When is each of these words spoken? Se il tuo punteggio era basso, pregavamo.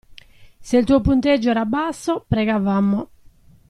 Se 0.61 0.77
il 0.77 0.83
tuo 0.83 0.99
punteggio 0.99 1.51
era 1.51 1.63
basso, 1.63 2.25
pregavamo. 2.27 3.09